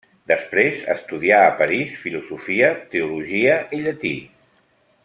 [0.29, 4.15] Després estudià a París filosofia, teologia i llatí.